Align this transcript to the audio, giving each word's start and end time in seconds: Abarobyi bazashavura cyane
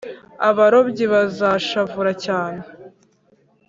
Abarobyi 0.49 1.05
bazashavura 1.13 2.11
cyane 2.25 2.61